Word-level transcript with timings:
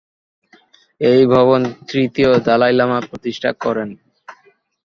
এই 1.01 1.21
ভবন 1.25 1.61
তৃতীয় 1.89 2.31
দলাই 2.47 2.73
লামা 2.73 2.99
প্রতিষ্ঠা 3.09 3.51
করেন। 3.63 3.89